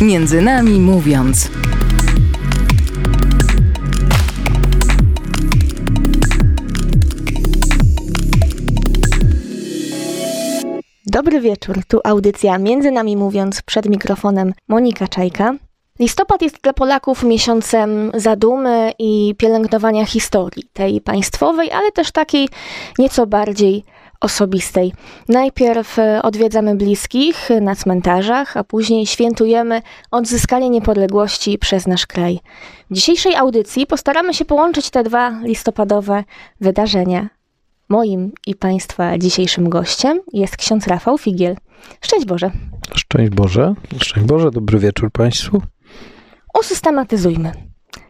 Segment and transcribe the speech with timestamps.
[0.00, 1.50] Między nami mówiąc.
[11.06, 15.54] Dobry wieczór, tu audycja Między nami mówiąc przed mikrofonem Monika Czajka.
[15.98, 22.48] Listopad jest dla Polaków miesiącem zadumy i pielęgnowania historii, tej państwowej, ale też takiej
[22.98, 23.84] nieco bardziej
[24.20, 24.92] osobistej.
[25.28, 32.40] Najpierw e, odwiedzamy bliskich na cmentarzach, a później świętujemy odzyskanie niepodległości przez nasz kraj.
[32.90, 36.24] W dzisiejszej audycji postaramy się połączyć te dwa listopadowe
[36.60, 37.28] wydarzenia.
[37.88, 41.56] Moim i Państwa dzisiejszym gościem jest ksiądz Rafał Figiel.
[42.00, 42.50] Szczęść Boże.
[42.94, 43.74] Szczęść Boże.
[44.02, 45.62] Szczęść Boże, dobry wieczór Państwu.
[46.58, 47.52] Usystematyzujmy.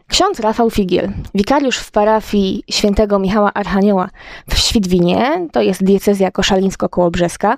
[0.09, 4.09] Ksiądz Rafał Figiel, wikariusz w parafii świętego Michała Archanioła
[4.49, 7.55] w Świdwinie, to jest diecezja koszalińsko-kołobrzeska,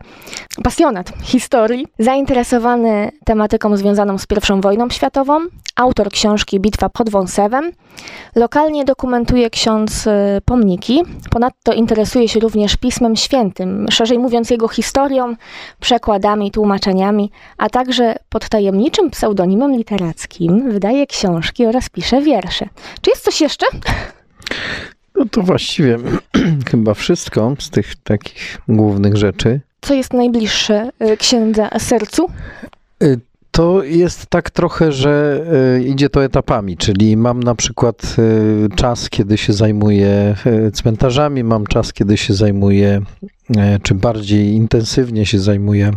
[0.63, 4.23] pasjonat historii, zainteresowany tematyką związaną z
[4.57, 5.39] I wojną światową,
[5.75, 7.71] autor książki Bitwa pod Wąsewem,
[8.35, 10.11] lokalnie dokumentuje ksiądz y,
[10.45, 15.35] pomniki, ponadto interesuje się również Pismem Świętym, szerzej mówiąc jego historią,
[15.79, 22.69] przekładami, tłumaczeniami, a także pod tajemniczym pseudonimem literackim wydaje książki oraz pisze wiersze wiersze.
[23.01, 23.65] Czy jest coś jeszcze?
[25.15, 25.97] No to właściwie
[26.71, 29.61] chyba wszystko z tych takich głównych rzeczy.
[29.81, 32.27] Co jest najbliższe y, księdza sercu?
[33.03, 33.19] Y,
[33.51, 35.43] to jest tak trochę, że
[35.77, 38.15] y, idzie to etapami, czyli mam na przykład
[38.75, 40.35] czas, kiedy się zajmuję
[40.73, 43.01] cmentarzami, mam czas, kiedy się zajmuję,
[43.83, 45.91] czy bardziej intensywnie się zajmuję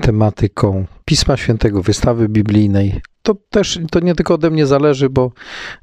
[0.00, 5.32] tematyką Pisma Świętego, wystawy biblijnej, to też to nie tylko ode mnie zależy, bo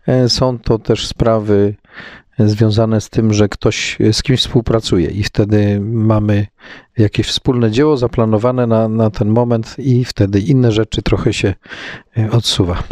[0.08, 1.76] e, są to też sprawy
[2.40, 6.48] związane z tym, że ktoś z kimś współpracuje i wtedy mamy
[6.98, 11.54] jakieś wspólne dzieło zaplanowane na, na ten moment i wtedy inne rzeczy trochę się
[12.18, 12.84] e, odsuwa.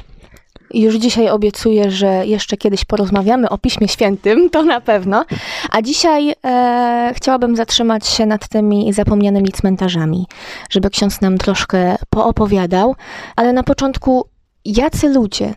[0.74, 5.26] Już dzisiaj obiecuję, że jeszcze kiedyś porozmawiamy o Piśmie Świętym, to na pewno.
[5.72, 10.26] A dzisiaj e, chciałabym zatrzymać się nad tymi zapomnianymi cmentarzami,
[10.70, 12.96] żeby ksiądz nam troszkę poopowiadał.
[13.36, 14.30] Ale na początku
[14.66, 15.54] jacy ludzie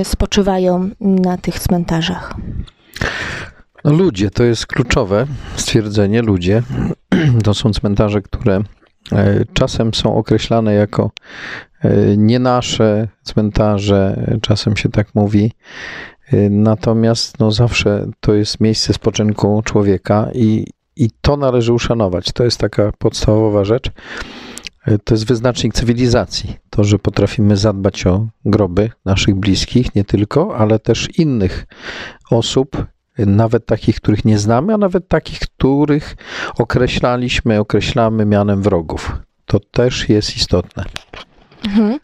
[0.00, 2.34] y, spoczywają na tych cmentarzach?
[3.84, 6.22] No ludzie, to jest kluczowe stwierdzenie.
[6.22, 6.62] Ludzie
[7.44, 8.62] to są cmentarze, które
[9.12, 11.10] e, czasem są określane jako
[11.80, 15.52] e, nie nasze cmentarze, czasem się tak mówi.
[16.32, 20.66] E, natomiast no, zawsze to jest miejsce spoczynku człowieka i,
[20.96, 22.32] i to należy uszanować.
[22.32, 23.90] To jest taka podstawowa rzecz.
[24.88, 26.56] E, to jest wyznacznik cywilizacji.
[26.70, 31.66] To, że potrafimy zadbać o groby naszych bliskich, nie tylko, ale też innych
[32.30, 32.86] osób,
[33.18, 36.16] nawet takich, których nie znamy, a nawet takich, których
[36.58, 39.12] określaliśmy, określamy mianem wrogów.
[39.46, 40.84] To też jest istotne.
[41.64, 41.98] Mhm.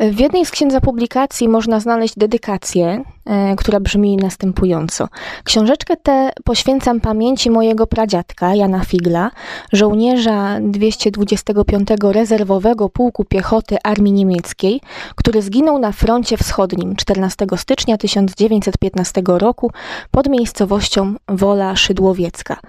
[0.00, 5.08] W jednej z księdza publikacji można znaleźć dedykację, e, która brzmi następująco.
[5.44, 9.30] Książeczkę tę poświęcam pamięci mojego pradziadka, Jana Figla,
[9.72, 14.80] żołnierza 225 Rezerwowego Pułku Piechoty Armii Niemieckiej,
[15.14, 19.70] który zginął na froncie wschodnim 14 stycznia 1915 roku
[20.10, 22.60] pod miejscowością Wola Szydłowiecka.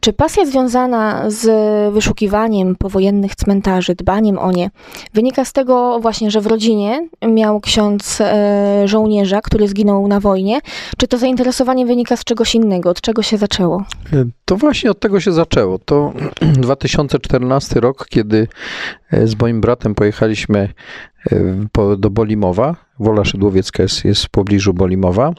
[0.00, 1.44] Czy pasja związana z
[1.94, 4.70] wyszukiwaniem powojennych cmentarzy, dbaniem o nie,
[5.14, 6.69] wynika z tego, właśnie, że w rodzinie
[7.28, 10.60] miał ksiądz e, żołnierza, który zginął na wojnie.
[10.98, 12.90] Czy to zainteresowanie wynika z czegoś innego?
[12.90, 13.84] Od czego się zaczęło?
[14.12, 15.78] E, to właśnie od tego się zaczęło.
[15.78, 18.48] To 2014 rok, kiedy
[19.10, 20.68] e, z moim bratem pojechaliśmy
[21.98, 22.76] do Bolimowa.
[22.98, 25.32] Wola Szydłowiecka jest, jest w pobliżu Bolimowa.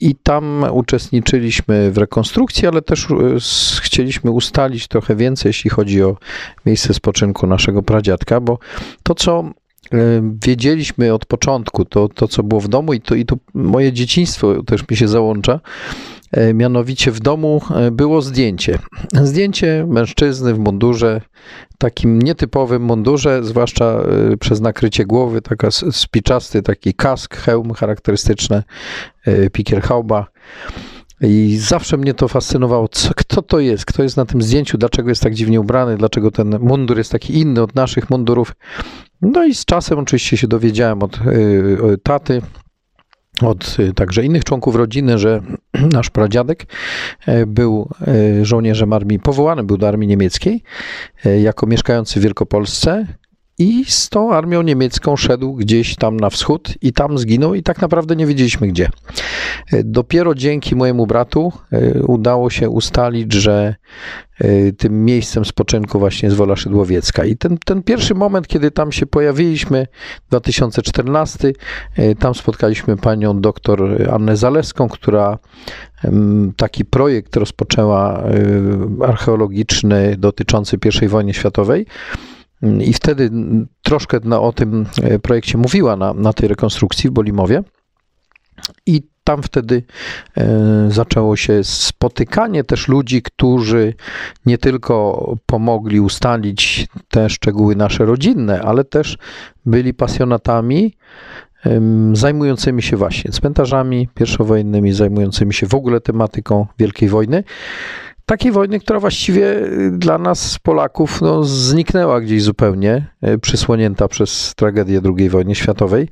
[0.00, 3.08] I tam uczestniczyliśmy w rekonstrukcji, ale też
[3.82, 6.16] chcieliśmy ustalić trochę więcej, jeśli chodzi o
[6.66, 8.58] miejsce spoczynku naszego pradziadka, bo
[9.02, 9.50] to, co
[10.44, 14.62] wiedzieliśmy od początku, to, to co było w domu i to, i to moje dzieciństwo
[14.62, 15.60] też mi się załącza,
[16.32, 18.78] e, mianowicie w domu e, było zdjęcie.
[19.12, 21.20] Zdjęcie mężczyzny w mundurze,
[21.78, 28.62] takim nietypowym mundurze, zwłaszcza e, przez nakrycie głowy, taka spiczasty taki kask, hełm charakterystyczny,
[29.52, 30.26] pikierhauba.
[31.20, 35.08] I zawsze mnie to fascynowało, co, kto to jest, kto jest na tym zdjęciu, dlaczego
[35.08, 38.54] jest tak dziwnie ubrany, dlaczego ten mundur jest taki inny od naszych mundurów.
[39.22, 42.42] No i z czasem oczywiście się dowiedziałem od y, taty,
[43.42, 45.42] od y, także innych członków rodziny, że
[45.92, 46.66] nasz pradziadek
[47.28, 47.90] y, był
[48.42, 50.62] żołnierzem armii, powołany był do armii niemieckiej
[51.42, 53.06] jako mieszkający w Wielkopolsce
[53.60, 57.80] i z tą armią niemiecką szedł gdzieś tam na wschód i tam zginął i tak
[57.80, 58.88] naprawdę nie wiedzieliśmy gdzie.
[59.84, 61.52] Dopiero dzięki mojemu bratu
[62.06, 63.74] udało się ustalić, że
[64.78, 67.24] tym miejscem spoczynku właśnie jest Wola Szydłowiecka.
[67.24, 69.86] I ten, ten pierwszy moment, kiedy tam się pojawiliśmy,
[70.28, 71.52] 2014,
[72.18, 75.38] tam spotkaliśmy panią doktor Annę Zaleską, która
[76.56, 78.22] taki projekt rozpoczęła
[79.02, 81.86] archeologiczny dotyczący I wojny światowej.
[82.62, 83.30] I wtedy
[83.82, 84.86] troszkę na, o tym
[85.22, 87.62] projekcie mówiła na, na tej rekonstrukcji w Bolimowie.
[88.86, 89.82] I tam wtedy
[90.36, 90.46] e,
[90.90, 93.94] zaczęło się spotykanie też ludzi, którzy
[94.46, 99.18] nie tylko pomogli ustalić te szczegóły nasze rodzinne, ale też
[99.66, 100.94] byli pasjonatami
[102.12, 107.44] zajmującymi się właśnie cmentarzami pierwszowojennymi, zajmującymi się w ogóle tematyką Wielkiej Wojny
[108.30, 109.56] takiej wojny, która właściwie
[109.90, 116.08] dla nas, Polaków, no, zniknęła gdzieś zupełnie, e, przysłonięta przez tragedię II wojny światowej.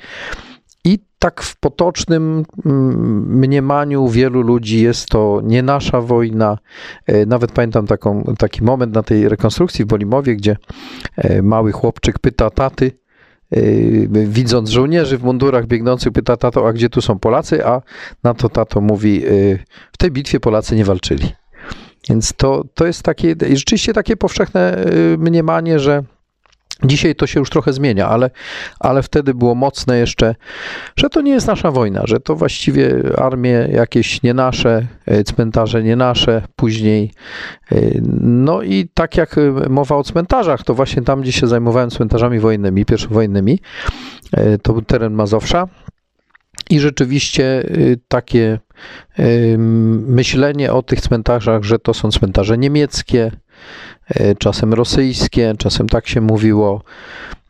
[0.84, 6.58] I tak w potocznym mm, mniemaniu wielu ludzi jest to nie nasza wojna.
[7.06, 10.56] E, nawet pamiętam taką, taki moment na tej rekonstrukcji w Bolimowie, gdzie
[11.42, 12.92] mały chłopczyk pyta taty,
[14.10, 17.66] widząc żołnierzy w mundurach biegnących, pyta tato, a gdzie tu są Polacy?
[17.66, 17.82] A
[18.24, 19.22] na to tato mówi,
[19.92, 21.32] w tej bitwie Polacy nie walczyli.
[22.10, 24.84] Więc to, to jest takie, rzeczywiście takie powszechne
[25.18, 26.02] mniemanie, że
[26.84, 28.30] Dzisiaj to się już trochę zmienia, ale,
[28.80, 30.34] ale wtedy było mocne jeszcze,
[30.96, 35.82] że to nie jest nasza wojna, że to właściwie armie jakieś nie nasze, e, cmentarze
[35.82, 37.12] nie nasze, później.
[37.72, 37.76] E,
[38.20, 39.36] no i tak jak
[39.68, 43.58] mowa o cmentarzach, to właśnie tam, gdzie się zajmowałem cmentarzami wojennymi, pierwszowojennymi,
[44.62, 45.68] to był teren Mazowsza.
[46.70, 47.66] I rzeczywiście
[48.08, 48.58] takie
[50.06, 53.30] myślenie o tych cmentarzach, że to są cmentarze niemieckie,
[54.08, 56.82] E, czasem rosyjskie, czasem tak się mówiło.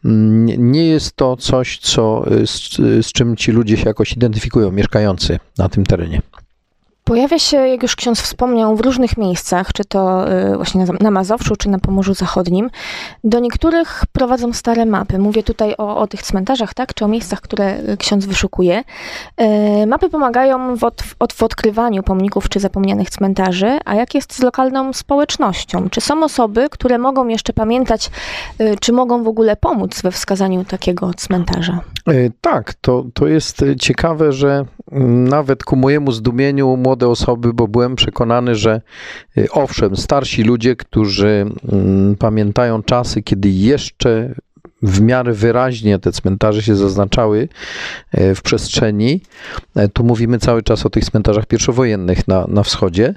[0.04, 2.76] Mm, nie jest to coś, co, z,
[3.06, 6.22] z czym ci ludzie się jakoś identyfikują, mieszkający na tym terenie.
[7.08, 11.56] Pojawia się, jak już ksiądz wspomniał, w różnych miejscach, czy to y, właśnie na Mazowszu,
[11.56, 12.70] czy na Pomorzu Zachodnim.
[13.24, 15.18] Do niektórych prowadzą stare mapy.
[15.18, 18.84] Mówię tutaj o, o tych cmentarzach, tak, czy o miejscach, które y, ksiądz wyszukuje.
[19.82, 24.42] Y, mapy pomagają w, od, w odkrywaniu pomników czy zapomnianych cmentarzy, a jak jest z
[24.42, 25.90] lokalną społecznością?
[25.90, 28.10] Czy są osoby, które mogą jeszcze pamiętać,
[28.80, 31.80] czy mogą w ogóle pomóc we wskazaniu takiego cmentarza?
[32.40, 37.68] Tak, to, to jest ciekawe, że mm, nawet ku mojemu zdumieniu młody młode osoby, bo
[37.68, 38.80] byłem przekonany, że
[39.38, 44.34] y, owszem, starsi ludzie, którzy mm, pamiętają czasy, kiedy jeszcze
[44.82, 47.48] w miarę wyraźnie te cmentarze się zaznaczały
[48.18, 49.20] y, w przestrzeni.
[49.76, 53.14] E, tu mówimy cały czas o tych cmentarzach pierwszowojennych na, na wschodzie.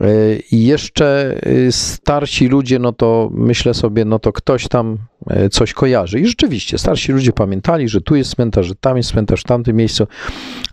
[0.00, 1.38] E, I jeszcze
[1.70, 6.20] starsi ludzie, no to myślę sobie, no to ktoś tam e, coś kojarzy.
[6.20, 9.76] I rzeczywiście, starsi ludzie pamiętali, że tu jest cmentarz, że tam jest cmentarz, w tamtym
[9.76, 10.06] miejscu.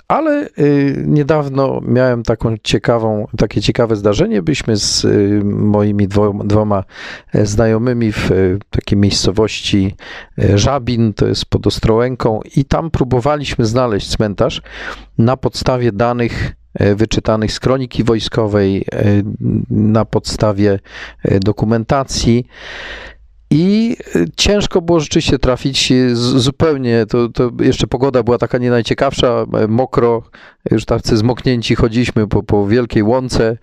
[0.10, 4.42] Ale y, niedawno miałem taką ciekawą, takie ciekawe zdarzenie.
[4.42, 6.08] Byliśmy z y, moimi
[6.44, 6.84] dwoma
[7.34, 8.30] e, znajomymi w
[8.70, 9.96] takiej miejscowości
[10.56, 14.62] Żabin, to jest pod Ostrołęką, i tam próbowaliśmy znaleźć cmentarz
[15.18, 19.04] na podstawie danych E, wyczytanych z kroniki wojskowej e,
[19.70, 20.80] na podstawie
[21.24, 22.48] e, dokumentacji.
[23.52, 23.98] I
[24.36, 30.24] ciężko było rzeczywiście trafić zupełnie, to, to, jeszcze pogoda była taka nie najciekawsza, mokro,
[30.72, 33.58] już tacy zmoknięci chodziliśmy po, po wielkiej łące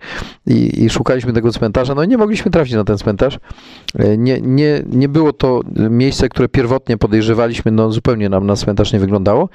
[0.47, 3.39] i, i, szukaliśmy tego cmentarza, no i nie mogliśmy trafić na ten cmentarz.
[4.17, 8.99] Nie, nie, nie było to miejsce, które pierwotnie podejrzewaliśmy, no zupełnie nam na cmentarz nie
[8.99, 9.49] wyglądało,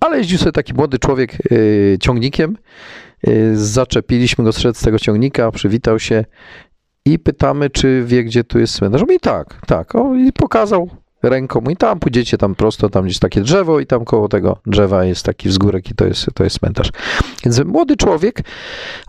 [0.00, 1.38] ale jeździł sobie taki młody człowiek
[2.00, 2.56] ciągnikiem,
[3.28, 6.24] Y, zaczepiliśmy go, z tego ciągnika, przywitał się
[7.06, 9.00] i pytamy, czy wie, gdzie tu jest cmentarz.
[9.00, 9.94] Mówi tak, tak.
[9.94, 10.88] O, I pokazał
[11.22, 15.04] ręką i tam pójdziecie tam prosto, tam gdzieś takie drzewo i tam koło tego drzewa
[15.04, 16.90] jest taki wzgórek i to jest, to jest cmentarz.
[17.44, 18.42] Więc młody człowiek,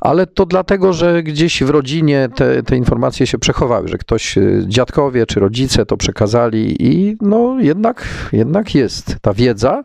[0.01, 4.63] ale to dlatego, że gdzieś w rodzinie te, te informacje się przechowały, że ktoś, y,
[4.68, 9.84] dziadkowie czy rodzice to przekazali i no jednak, jednak jest ta wiedza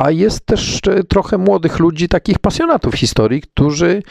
[0.00, 4.02] a jest też trochę młodych ludzi, takich pasjonatów historii, którzy,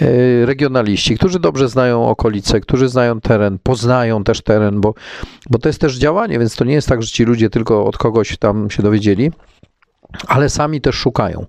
[0.00, 4.94] e, regionaliści, którzy dobrze znają okolice, którzy znają teren, poznają też teren, bo,
[5.50, 7.98] bo to jest też działanie, więc to nie jest tak, że ci ludzie tylko od
[7.98, 9.30] kogoś tam się dowiedzieli
[10.28, 11.46] ale sami też szukają.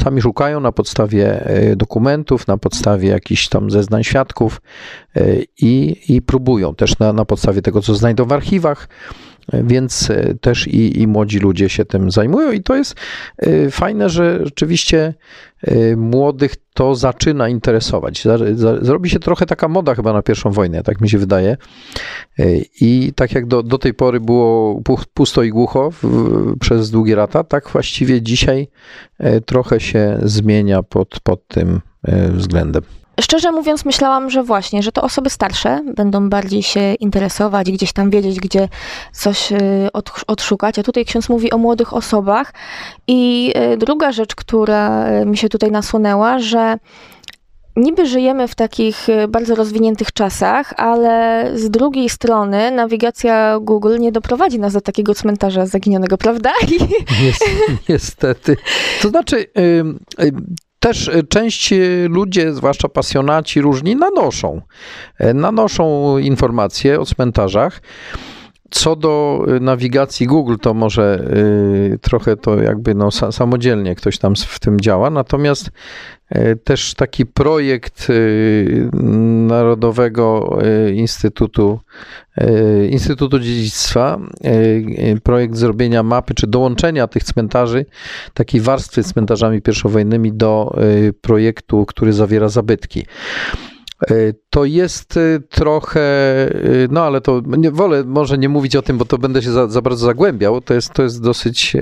[0.00, 4.60] Sami szukają na podstawie e, dokumentów, na podstawie jakichś tam zeznań świadków
[5.16, 5.20] e,
[5.58, 8.88] i, i próbują też na, na podstawie tego, co znajdą w archiwach,
[9.52, 10.08] więc
[10.40, 12.94] też i, i młodzi ludzie się tym zajmują i to jest
[13.70, 15.14] fajne, że rzeczywiście
[15.96, 18.26] młodych to zaczyna interesować.
[18.82, 21.56] Zrobi się trochę taka moda chyba na pierwszą wojnę, tak mi się wydaje.
[22.80, 24.82] I tak jak do, do tej pory było
[25.14, 26.04] pusto i głucho w,
[26.60, 28.68] przez długie lata, tak właściwie dzisiaj
[29.46, 31.80] trochę się zmienia pod, pod tym
[32.30, 32.82] względem.
[33.20, 38.10] Szczerze mówiąc, myślałam, że właśnie, że to osoby starsze będą bardziej się interesować, gdzieś tam
[38.10, 38.68] wiedzieć, gdzie
[39.12, 39.56] coś y,
[40.26, 40.78] odszukać.
[40.78, 42.54] A tutaj ksiądz mówi o młodych osobach.
[43.06, 46.78] I y, druga rzecz, która y, mi się tutaj nasunęła, że
[47.76, 54.58] niby żyjemy w takich bardzo rozwiniętych czasach, ale z drugiej strony nawigacja Google nie doprowadzi
[54.58, 56.52] nas do takiego cmentarza zaginionego, prawda?
[57.88, 58.56] Niestety.
[59.02, 59.46] To znaczy,
[60.86, 61.76] też e, część e,
[62.08, 64.62] ludzie, zwłaszcza pasjonaci różni, nanoszą.
[65.18, 67.80] E, nanoszą informacje o cmentarzach.
[68.70, 71.30] Co do nawigacji Google, to może
[72.00, 75.70] trochę to jakby no, samodzielnie ktoś tam w tym działa, natomiast
[76.64, 78.08] też taki projekt
[79.46, 80.58] Narodowego
[80.94, 81.80] Instytutu,
[82.90, 84.20] Instytutu Dziedzictwa,
[85.22, 87.86] projekt zrobienia mapy czy dołączenia tych cmentarzy,
[88.34, 90.78] takiej warstwy cmentarzami pierwszowojennymi do
[91.20, 93.06] projektu, który zawiera zabytki.
[94.02, 96.52] E, to jest e, trochę, e,
[96.90, 99.68] no ale to nie, wolę może nie mówić o tym, bo to będę się za,
[99.68, 100.60] za bardzo zagłębiał.
[100.60, 101.76] To jest, to jest dosyć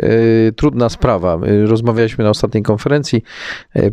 [0.57, 1.39] trudna sprawa.
[1.67, 3.23] Rozmawialiśmy na ostatniej konferencji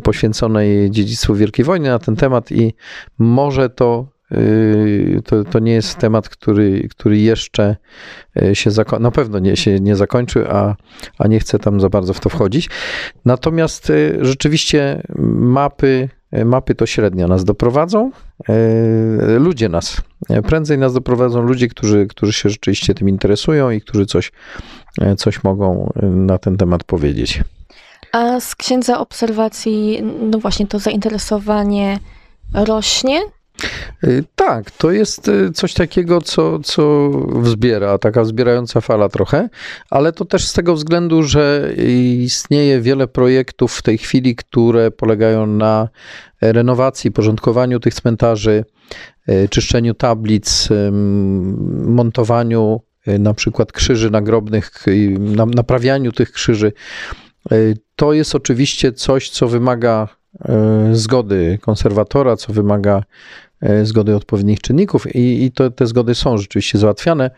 [0.02, 2.74] poświęconej dziedzictwu Wielkiej Wojny na ten temat i
[3.18, 4.06] może to
[5.24, 7.76] to, to nie jest temat, który, który jeszcze
[8.52, 10.76] się na pewno nie, się nie zakończy, a,
[11.18, 12.70] a nie chcę tam za bardzo w to wchodzić.
[13.24, 15.02] Natomiast rzeczywiście
[15.38, 16.08] mapy
[16.44, 18.10] mapy to średnio nas doprowadzą.
[18.48, 23.80] E, ludzie nas, e, prędzej nas doprowadzą ludzie, którzy, którzy się rzeczywiście tym interesują i
[23.80, 24.32] którzy coś,
[25.16, 27.40] coś mogą na ten temat powiedzieć.
[28.12, 31.98] A z księdza obserwacji, no właśnie to zainteresowanie
[32.54, 33.20] rośnie?
[34.04, 39.48] Y, tak, to jest y, coś takiego, co, co wzbiera, taka wzbierająca fala trochę,
[39.90, 41.72] ale to też z tego względu, że
[42.18, 45.88] istnieje wiele projektów w tej chwili, które polegają na
[46.40, 48.64] renowacji, porządkowaniu tych cmentarzy,
[49.28, 50.68] y, czyszczeniu tablic,
[51.86, 54.84] montowaniu na przykład krzyży nagrobnych,
[55.54, 56.72] naprawianiu tych krzyży.
[57.96, 60.08] To jest oczywiście coś, co wymaga
[60.92, 63.02] zgody konserwatora, co wymaga
[63.82, 67.30] zgody odpowiednich czynników i, i to, te zgody są rzeczywiście załatwiane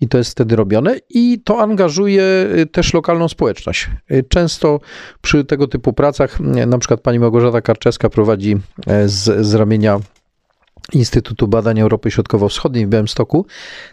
[0.00, 3.90] i to jest wtedy robione i to angażuje e, też lokalną społeczność.
[4.08, 4.80] E, często
[5.22, 8.56] przy tego typu pracach, na przykład pani Małgorzata Karczeska prowadzi
[9.06, 10.00] z, z ramienia
[10.92, 13.46] Instytutu Badań Europy Środkowo-Wschodniej w Białymstoku.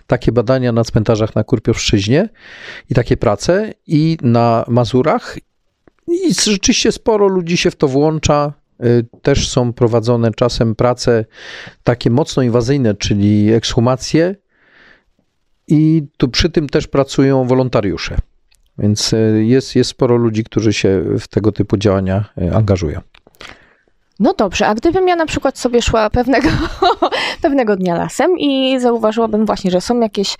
[0.07, 2.29] Takie badania na cmentarzach na Kurpiowszczyźnie
[2.89, 5.37] i takie prace i na Mazurach.
[6.07, 8.53] I rzeczywiście sporo ludzi się w to włącza,
[9.21, 11.25] też są prowadzone czasem prace
[11.83, 14.35] takie mocno inwazyjne, czyli ekshumacje,
[15.67, 18.17] i tu przy tym też pracują wolontariusze.
[18.77, 23.01] Więc y, jest, jest sporo ludzi, którzy się w tego typu działania y, angażują.
[24.19, 26.49] No dobrze, a gdybym ja na przykład sobie szła pewnego,
[27.41, 30.37] pewnego dnia lasem i zauważyłabym właśnie, że są jakieś,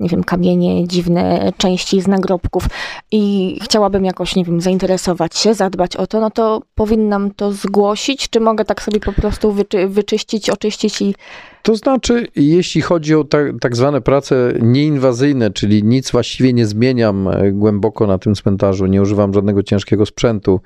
[0.00, 2.64] nie wiem, kamienie, dziwne części z nagrobków
[3.10, 8.30] i chciałabym jakoś, nie wiem, zainteresować się, zadbać o to, no to powinnam to zgłosić,
[8.30, 11.14] czy mogę tak sobie po prostu wyczy, wyczyścić, oczyścić i
[11.62, 17.28] to znaczy, jeśli chodzi o tak, tak zwane prace nieinwazyjne, czyli nic właściwie nie zmieniam
[17.28, 20.60] e, głęboko na tym cmentarzu, nie używam żadnego ciężkiego sprzętu,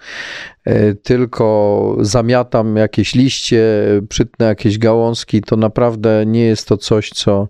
[0.65, 3.65] e, tylko zamiatam jakieś liście,
[4.09, 7.49] przytnę jakieś gałązki, to naprawdę nie jest to coś, co,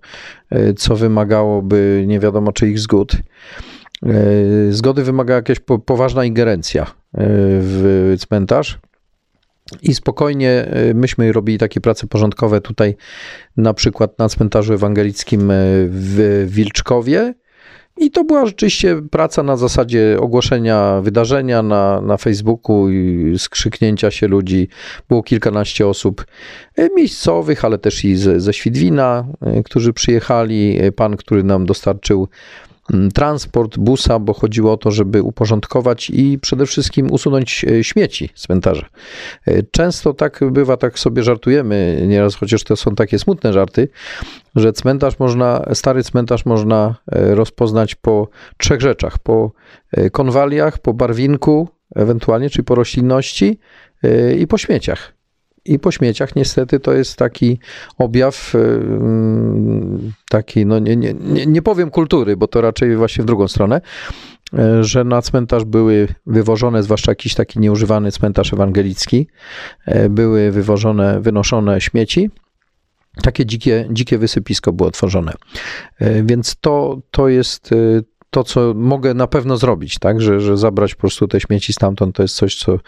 [0.51, 3.13] e, co wymagałoby nie wiadomo czyich zgód.
[4.71, 8.79] Zgody wymaga jakaś poważna ingerencja w cmentarz.
[9.83, 12.97] I spokojnie y, myśmy robili takie prace porządkowe tutaj,
[13.57, 15.55] na przykład na cmentarzu ewangelickim y,
[15.91, 17.35] w Wilczkowie.
[17.97, 24.29] I to była rzeczywiście praca na zasadzie ogłoszenia wydarzenia na, na Facebooku i skrzyknięcia się
[24.29, 24.69] ludzi.
[25.09, 26.27] Było kilkanaście osób
[26.79, 29.27] y, miejscowych, ale też i ze, ze Świdwina,
[29.65, 30.79] którzy przyjechali.
[30.97, 32.29] Pan, który nam dostarczył
[33.15, 38.43] transport busa, bo chodziło o to, żeby uporządkować i przede wszystkim usunąć e, śmieci z
[38.43, 38.87] cmentarza.
[39.47, 43.89] E, często tak bywa, tak sobie żartujemy, nieraz chociaż to są takie smutne żarty,
[44.57, 49.19] że cmentarz można, stary cmentarz można e, rozpoznać po trzech rzeczach.
[49.19, 49.53] Po
[50.13, 53.59] konwaliach, po barwinku, ewentualnie, czyli po roślinności
[54.39, 55.13] i po śmieciach.
[55.65, 57.59] I po śmieciach niestety to jest taki
[57.99, 58.55] objaw
[60.31, 63.81] taki, no nie, nie, nie, nie powiem kultury, bo to raczej właśnie w drugą stronę,
[64.59, 69.27] e, że na cmentarz były wywożone, zwłaszcza jakiś taki nieużywany cmentarz ewangelicki,
[69.87, 72.31] e, były wywożone, wynoszone śmieci.
[73.23, 75.33] Takie dzikie, dzikie wysypisko było tworzone.
[76.01, 77.71] Więc to, to jest
[78.31, 82.17] to, co mogę na pewno zrobić, tak, że, że zabrać po prostu te śmieci stamtąd,
[82.17, 82.79] to jest coś, co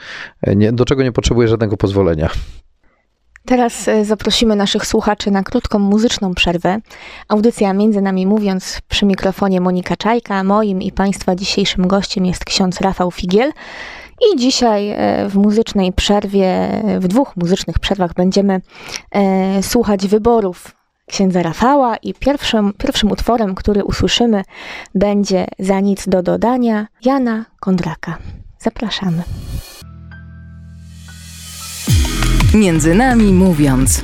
[0.57, 2.31] nie, do czego nie potrzebuję żadnego pozwolenia.
[3.47, 6.79] Teraz e, zaprosimy naszych słuchaczy na krótką muzyczną przerwę.
[7.29, 10.45] Audycja Między Nami Mówiąc przy mikrofonie Monika Czajka.
[10.45, 13.53] Moim i Państwa dzisiejszym gościem jest ksiądz Rafał Figiel.
[14.33, 18.61] I dzisiaj e, w muzycznej przerwie, w dwóch muzycznych przerwach będziemy
[19.11, 20.75] e, słuchać wyborów
[21.07, 24.43] księdza Rafała i pierwszym, pierwszym utworem, który usłyszymy
[24.95, 28.19] będzie Za nic do dodania Jana Kondraka.
[28.59, 29.23] Zapraszamy.
[32.55, 34.03] Między nami mówiąc.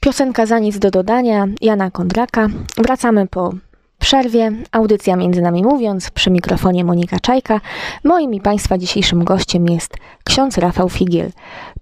[0.00, 2.48] Piosenka za nic do dodania Jana Kondraka.
[2.78, 3.52] Wracamy po
[3.98, 4.52] przerwie.
[4.72, 7.60] Audycja Między Nami Mówiąc przy mikrofonie Monika Czajka.
[8.04, 11.30] Moim i Państwa dzisiejszym gościem jest ksiądz Rafał Figiel.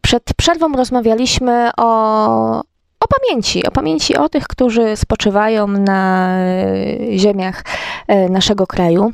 [0.03, 2.72] Przed przerwą rozmawialiśmy o
[3.03, 7.65] o pamięci, o pamięci o tych, którzy spoczywają na e, ziemiach
[8.09, 9.13] e, naszego kraju.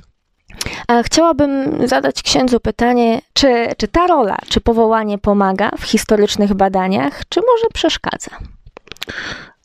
[0.88, 7.22] A chciałabym zadać księdzu pytanie, czy, czy ta rola, czy powołanie pomaga w historycznych badaniach,
[7.28, 8.30] czy może przeszkadza?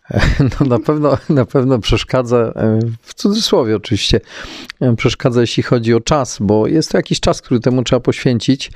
[0.59, 4.21] No na pewno, na pewno przeszkadza, e, w cudzysłowie oczywiście,
[4.97, 8.71] przeszkadza jeśli chodzi o czas, bo jest to jakiś czas, który temu trzeba poświęcić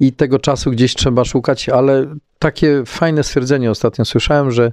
[0.00, 2.06] i tego czasu gdzieś trzeba szukać, ale
[2.38, 4.72] takie fajne stwierdzenie ostatnio słyszałem, że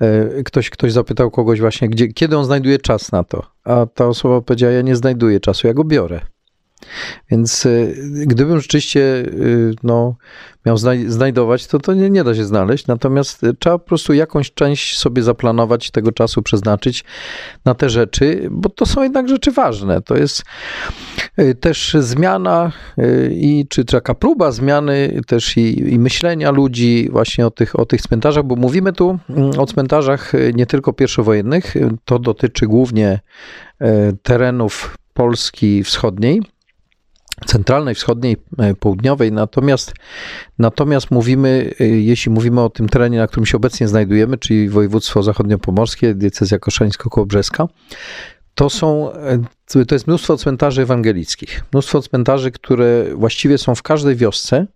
[0.00, 4.06] e, ktoś, ktoś zapytał kogoś właśnie, gdzie, kiedy on znajduje czas na to, a ta
[4.06, 6.20] osoba powiedziała, ja nie znajduję czasu, ja go biorę.
[7.30, 7.94] Więc y,
[8.26, 10.16] gdybym rzeczywiście y, no,
[10.66, 10.76] miał
[11.06, 12.86] znajdować, to to nie, nie da się znaleźć.
[12.86, 17.04] Natomiast trzeba po prostu jakąś część sobie zaplanować, tego czasu przeznaczyć
[17.64, 20.02] na te rzeczy, bo to są jednak rzeczy ważne.
[20.02, 20.42] To jest
[21.60, 22.72] też zmiana
[23.30, 28.00] i czy taka próba zmiany też i, i myślenia ludzi właśnie o tych, o tych
[28.00, 33.20] cmentarzach, bo mówimy tu mm, o cmentarzach nie tylko pierwszowojennych, to dotyczy głównie
[34.22, 36.42] terenów Polski Wschodniej
[37.46, 38.36] centralnej, wschodniej,
[38.80, 39.32] południowej.
[39.32, 39.94] Natomiast,
[40.58, 46.14] natomiast mówimy, jeśli mówimy o tym terenie, na którym się obecnie znajdujemy, czyli województwo zachodniopomorskie,
[46.14, 47.68] diecezja koszalińsko-kołobrzeska,
[48.58, 51.64] to są, e, to jest mnóstwo cmentarzy ewangelickich.
[51.72, 54.66] Mnóstwo cmentarzy, które właściwie są w każdej wiosce.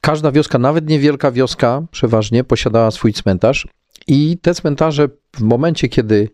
[0.00, 3.68] Każda wioska, nawet niewielka wioska przeważnie, posiadała swój cmentarz
[4.06, 6.28] i te cmentarze w momencie, kiedy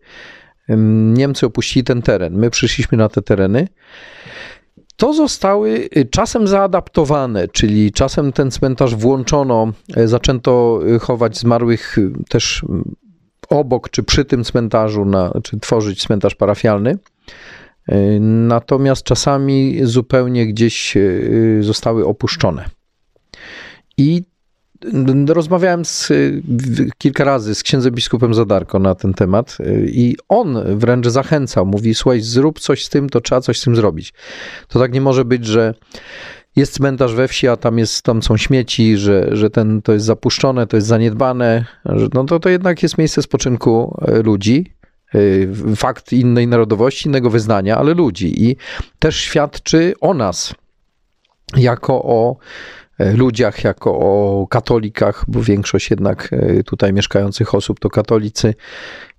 [1.15, 3.69] Niemcy opuścili ten teren, my przyszliśmy na te tereny,
[4.97, 11.97] to zostały y, czasem zaadaptowane, czyli czasem ten cmentarz włączono, y, zaczęto y, chować zmarłych
[12.29, 12.65] też
[13.49, 16.99] obok czy przy tym cmentarzu, na, czy tworzyć cmentarz parafialny.
[18.21, 20.95] Natomiast czasami zupełnie gdzieś
[21.61, 22.65] zostały opuszczone.
[23.97, 24.23] I
[25.29, 26.13] Rozmawiałem z,
[26.99, 31.95] kilka razy z księdzem biskupem Zadarko na ten temat y, i on wręcz zachęcał, mówi,
[31.95, 34.13] słuchaj, zrób coś z tym, to trzeba coś z tym zrobić.
[34.69, 35.75] To tak nie może być, że
[36.57, 40.07] jest cmentarz we wsi, a tam, jest, tam są śmieci, że, że ten, to jest
[40.07, 44.75] zapuszczone, to jest zaniedbane, że no to, to jednak jest miejsce spoczynku e, ludzi,
[45.15, 45.19] e,
[45.77, 48.57] fakt innej narodowości, innego wyznania, ale ludzi i
[48.99, 50.55] też świadczy o nas
[51.57, 52.37] jako o
[52.99, 56.31] E, ludziach, jako o katolikach, bo większość jednak
[56.67, 58.55] tutaj mieszkających osób to katolicy.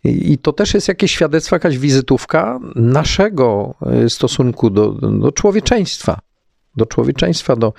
[0.04, 3.76] I to też jest jakieś świadectwo, jakaś wizytówka naszego
[4.08, 6.20] stosunku do, do człowieczeństwa.
[6.76, 7.74] Do człowieczeństwa, do,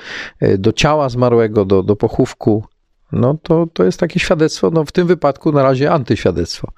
[0.59, 2.64] do ciała zmarłego, do, do pochówku.
[3.12, 6.68] No to, to jest takie świadectwo, no w tym wypadku na razie antyświadectwo.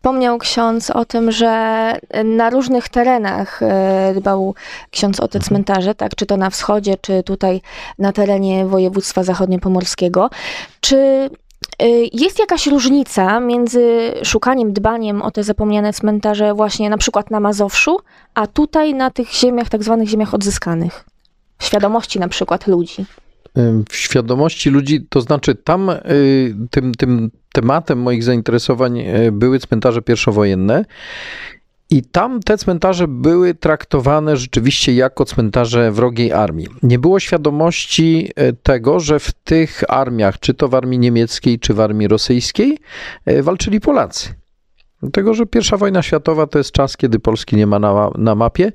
[0.00, 1.92] Wspomniał ksiądz o tym, że
[2.24, 4.54] na różnych terenach e, dbał
[4.90, 5.48] ksiądz o te mhm.
[5.48, 7.60] cmentarze, tak, czy to na wschodzie, czy tutaj
[7.98, 10.30] na terenie województwa zachodniopomorskiego.
[10.80, 11.30] Czy e,
[12.12, 17.98] jest jakaś różnica między szukaniem, dbaniem o te zapomniane cmentarze właśnie na przykład na Mazowszu,
[18.34, 21.04] a tutaj na tych ziemiach, tak zwanych ziemiach odzyskanych?
[21.58, 23.06] Świadomości na przykład ludzi
[23.88, 30.02] w świadomości ludzi, to znaczy tam y, tym, tym tematem moich zainteresowań y, były cmentarze
[30.02, 30.84] pierwszowojenne.
[31.90, 36.66] I tam te cmentarze były traktowane rzeczywiście jako cmentarze wrogiej armii.
[36.82, 41.74] Nie było świadomości y, tego, że w tych armiach, czy to w armii niemieckiej, czy
[41.74, 42.78] w armii rosyjskiej,
[43.42, 44.34] walczyli Polacy.
[45.02, 48.72] Dlatego, że pierwsza wojna światowa to jest czas, kiedy Polski nie ma na, na mapie,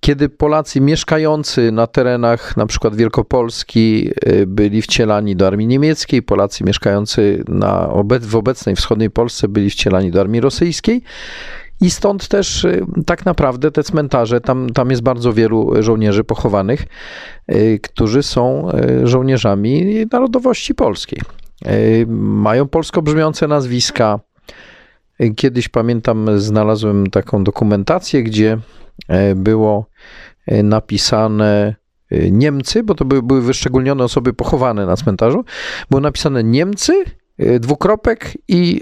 [0.00, 6.64] kiedy Polacy mieszkający na terenach na przykład Wielkopolski y, byli wcielani do armii niemieckiej, Polacy
[6.64, 7.88] mieszkający na
[8.20, 11.02] w obecnej wschodniej Polsce byli wcielani do armii rosyjskiej.
[11.80, 16.86] I stąd też y, tak naprawdę te cmentarze, tam, tam jest bardzo wielu żołnierzy pochowanych,
[17.52, 18.68] y, którzy są
[19.04, 21.20] żołnierzami narodowości polskiej.
[22.18, 24.20] Mają polsko brzmiące nazwiska,
[25.36, 28.58] Kiedyś pamiętam, znalazłem taką dokumentację, gdzie
[29.36, 29.86] było
[30.62, 31.74] napisane
[32.30, 35.44] Niemcy, bo to były, były wyszczególnione osoby pochowane na cmentarzu.
[35.90, 37.04] Było napisane Niemcy,
[37.60, 38.80] dwukropek i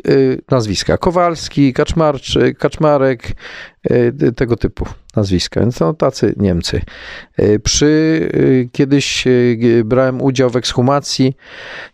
[0.50, 0.98] nazwiska.
[0.98, 3.32] Kowalski, Kaczmarczyk, Kaczmarek,
[4.36, 5.60] tego typu nazwiska.
[5.60, 6.80] Więc to tacy Niemcy.
[7.62, 9.24] Przy, kiedyś
[9.84, 11.36] brałem udział w ekshumacji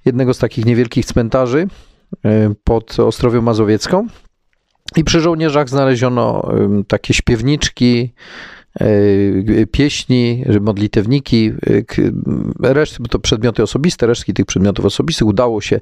[0.04, 1.66] jednego z takich niewielkich cmentarzy
[2.64, 4.06] pod Ostrowią Mazowiecką.
[4.96, 6.52] I przy żołnierzach znaleziono
[6.88, 8.14] takie śpiewniczki,
[9.70, 11.52] pieśni, modlitewniki,
[12.62, 15.80] e, reszty, bo to przedmioty osobiste, resztki tych przedmiotów osobistych udało się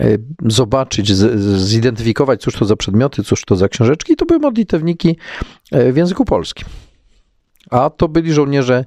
[0.00, 0.06] e,
[0.46, 1.12] zobaczyć,
[1.56, 4.12] zidentyfikować, cóż to za przedmioty, cóż to za książeczki.
[4.12, 5.16] I to były modlitewniki
[5.72, 6.68] w języku polskim.
[7.70, 8.84] A to byli żołnierze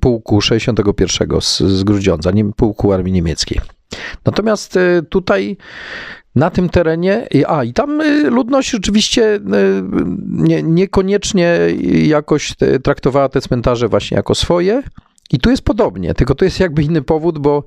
[0.00, 3.60] pułku 61 z, z Grudziądza, pułku armii niemieckiej.
[4.24, 5.56] Natomiast tutaj
[6.34, 9.40] na tym terenie, a i tam y, ludność rzeczywiście y,
[10.26, 11.58] nie, niekoniecznie
[12.06, 14.82] jakoś traktowała te cmentarze właśnie jako swoje.
[15.32, 17.64] I tu jest podobnie, tylko to jest jakby inny powód, bo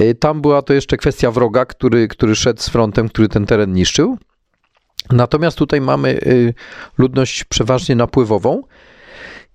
[0.00, 3.72] y, tam była to jeszcze kwestia wroga, który, który szedł z frontem, który ten teren
[3.72, 4.18] niszczył.
[5.10, 6.20] Natomiast tutaj mamy
[6.98, 8.62] ludność przeważnie napływową.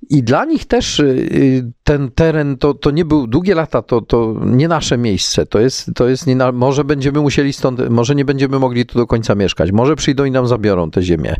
[0.09, 4.01] I dla nich też y, y, ten teren to, to nie był długie lata, to,
[4.01, 5.45] to nie nasze miejsce.
[5.45, 8.99] To jest, to jest nie na, może będziemy musieli stąd, może nie będziemy mogli tu
[8.99, 9.71] do końca mieszkać.
[9.71, 11.35] Może przyjdą i nam zabiorą tę ziemię.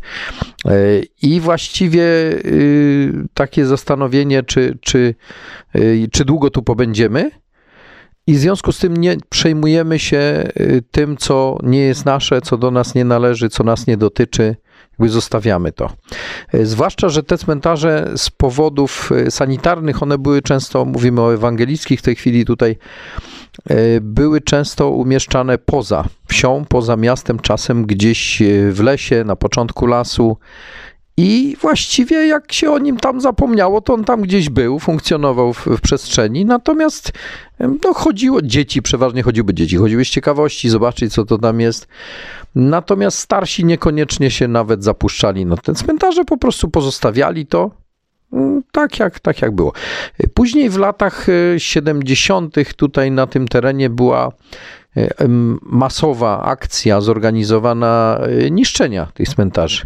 [0.65, 0.71] E,
[1.21, 5.15] I właściwie y, takie zastanowienie, czy, czy,
[6.11, 7.31] czy długo tu pobędziemy.
[8.27, 10.49] I w związku z tym nie przejmujemy się
[10.91, 14.55] tym, co nie jest nasze, co do nas nie należy, co nas nie dotyczy
[14.99, 15.89] jakby zostawiamy to.
[16.53, 21.99] E, zwłaszcza, że te cmentarze z powodów e, sanitarnych, one były często, mówimy o ewangelickich
[21.99, 22.77] w tej chwili tutaj,
[23.69, 30.37] e, były często umieszczane poza wsią, poza miastem, czasem gdzieś w lesie, na początku lasu.
[31.17, 35.65] I właściwie jak się o nim tam zapomniało, to on tam gdzieś był, funkcjonował w,
[35.65, 36.45] w, przestrzeni.
[36.45, 37.11] Natomiast
[37.59, 41.87] no, chodziło, dzieci, przeważnie chodziły dzieci, chodziły z ciekawości, zobaczyć co to tam jest.
[42.55, 47.71] Natomiast starsi niekoniecznie się nawet zapuszczali na te cmentarze, po prostu pozostawiali to
[48.33, 49.73] mm, tak jak, tak jak było.
[50.33, 52.57] Później w latach 70.
[52.57, 54.31] E, tutaj na tym terenie była
[54.97, 55.09] e,
[55.61, 59.85] masowa akcja zorganizowana e, niszczenia tych cmentarzy.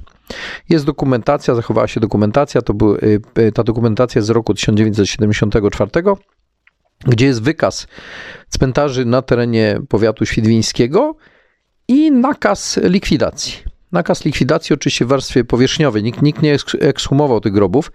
[0.69, 2.97] Jest dokumentacja, zachowała się dokumentacja, to był,
[3.53, 5.91] ta dokumentacja z roku 1974,
[7.05, 7.87] gdzie jest wykaz
[8.49, 11.15] cmentarzy na terenie powiatu świdwińskiego
[11.87, 13.53] i nakaz likwidacji.
[13.91, 16.03] Nakaz likwidacji oczywiście w warstwie powierzchniowej.
[16.03, 17.91] Nikt, nikt nie ekshumował tych grobów.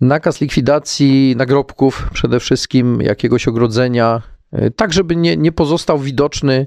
[0.00, 4.22] Nakaz likwidacji nagrobków, przede wszystkim jakiegoś ogrodzenia,
[4.76, 6.66] tak żeby nie, nie pozostał widoczny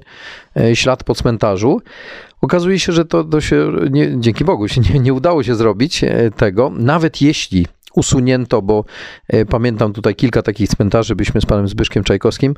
[0.56, 1.80] e, ślad po cmentarzu.
[2.40, 6.04] Okazuje się, że to, to się, nie, dzięki Bogu, się nie, nie udało się zrobić
[6.04, 8.84] e, tego, nawet jeśli usunięto, bo
[9.50, 12.54] pamiętam tutaj kilka takich cmentarzy, byliśmy z panem Zbyszkiem Czajkowskim,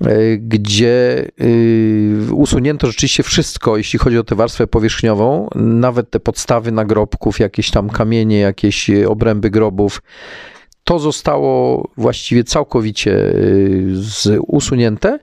[0.00, 6.72] E, gdzie y, usunięto rzeczywiście wszystko, jeśli chodzi o tę warstwę powierzchniową, nawet te podstawy
[6.72, 10.02] nagrobków, jakieś tam kamienie, jakieś obręby grobów.
[10.92, 13.10] To zostało właściwie całkowicie
[14.26, 15.18] y, usunięte,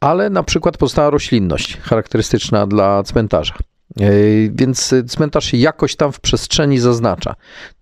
[0.00, 3.54] ale na przykład pozostała roślinność charakterystyczna dla cmentarza.
[4.00, 4.10] E,
[4.50, 7.34] więc cmentarz jakoś tam w przestrzeni zaznacza.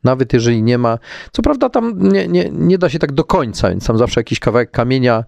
[0.05, 0.99] Nawet jeżeli nie ma.
[1.33, 4.39] Co prawda, tam nie, nie, nie da się tak do końca, więc tam zawsze jakiś
[4.39, 5.25] kawałek kamienia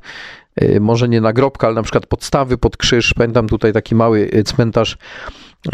[0.63, 3.15] Y, może nie nagrobka, ale na przykład podstawy pod krzyż.
[3.15, 4.97] Pamiętam tutaj taki mały y, cmentarz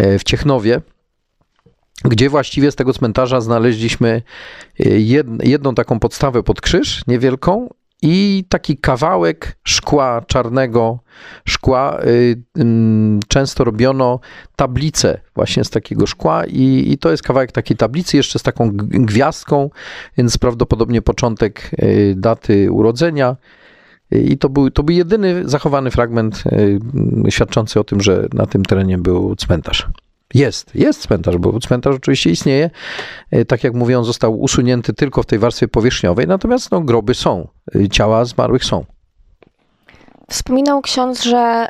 [0.00, 0.80] y, w Ciechnowie,
[2.04, 4.22] gdzie właściwie z tego cmentarza znaleźliśmy
[5.42, 7.68] jedną taką podstawę pod krzyż, niewielką,
[8.02, 10.98] i taki kawałek szkła, czarnego
[11.44, 12.00] szkła.
[13.28, 14.20] Często robiono
[14.56, 18.70] tablice właśnie z takiego szkła, i, i to jest kawałek takiej tablicy, jeszcze z taką
[18.76, 19.70] gwiazdką,
[20.16, 21.70] więc prawdopodobnie początek
[22.16, 23.36] daty urodzenia.
[24.10, 26.44] I to był, to był jedyny zachowany fragment
[27.28, 29.88] świadczący o tym, że na tym terenie był cmentarz.
[30.34, 32.70] Jest, jest cmentarz, bo cmentarz oczywiście istnieje.
[33.34, 37.14] Y, tak jak mówię, on został usunięty tylko w tej warstwie powierzchniowej, natomiast no, groby
[37.14, 38.84] są, y, ciała zmarłych są.
[40.28, 41.68] Wspominał ksiądz, że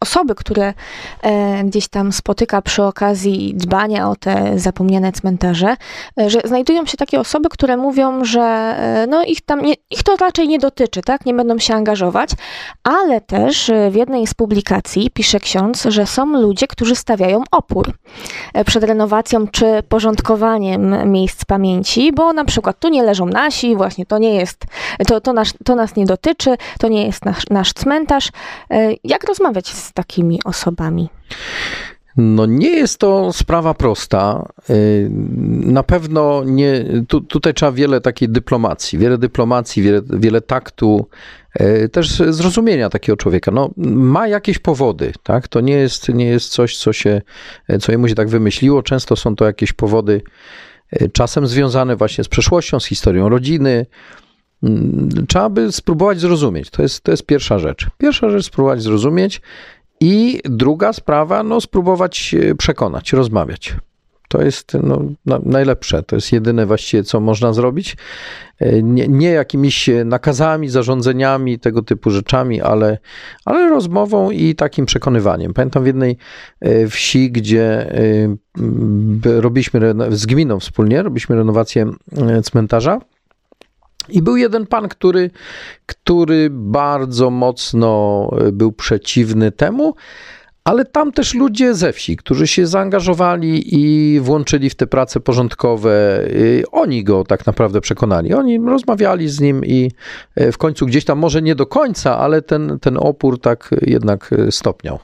[0.00, 0.74] osoby, które
[1.22, 5.76] e, gdzieś tam spotyka przy okazji dbania o te zapomniane cmentarze,
[6.20, 10.02] e, że znajdują się takie osoby, które mówią, że e, no ich tam nie, ich
[10.02, 12.30] to raczej nie dotyczy, tak, nie będą się angażować,
[12.84, 17.92] ale też w jednej z publikacji pisze ksiądz, że są ludzie, którzy stawiają opór
[18.66, 24.18] przed renowacją czy porządkowaniem miejsc pamięci, bo na przykład tu nie leżą nasi, właśnie to
[24.18, 24.64] nie jest,
[25.06, 28.28] to, to, nasz, to nas nie dotyczy, to nie jest nasz, nasz cmentarz.
[29.04, 31.08] Jak rozmawiać z takimi osobami?
[32.16, 34.48] No nie jest to sprawa prosta.
[34.70, 35.08] Y,
[35.66, 41.08] na pewno nie, tu, tutaj trzeba wiele takiej dyplomacji, wiele dyplomacji, wiele, wiele taktu,
[41.60, 43.50] y, też zrozumienia takiego człowieka.
[43.50, 45.48] No, ma jakieś powody, tak?
[45.48, 47.22] To nie jest, nie jest coś, co się,
[47.80, 48.82] co jemu się tak wymyśliło.
[48.82, 50.22] Często są to jakieś powody
[51.02, 53.86] y, czasem związane właśnie z przeszłością, z historią rodziny,
[54.62, 56.70] mm, trzeba by spróbować zrozumieć.
[56.70, 57.86] To jest, to jest pierwsza rzecz.
[57.98, 59.40] Pierwsza rzecz spróbować zrozumieć.
[60.00, 63.76] I druga sprawa, no spróbować przekonać, rozmawiać.
[64.28, 65.02] To jest no,
[65.44, 67.96] najlepsze, to jest jedyne właściwie, co można zrobić.
[68.58, 72.98] E, nie, nie, jakimiś nakazami, zarządzeniami, tego typu rzeczami, ale,
[73.44, 75.54] ale rozmową i takim przekonywaniem.
[75.54, 76.16] Pamiętam w jednej
[76.60, 81.90] e, wsi, gdzie e, robiliśmy z gminą wspólnie, robiliśmy renowację
[82.42, 83.00] cmentarza
[84.08, 85.30] i był jeden pan, który,
[85.86, 89.94] który bardzo mocno e, był przeciwny temu,
[90.66, 96.22] ale tam też ludzie ze wsi, którzy się zaangażowali i włączyli w te prace porządkowe,
[96.72, 98.34] oni go tak naprawdę przekonali.
[98.34, 99.90] Oni rozmawiali z nim i
[100.34, 104.30] e, w końcu gdzieś tam, może nie do końca, ale ten, ten opór tak jednak
[104.32, 104.98] e, stopniał.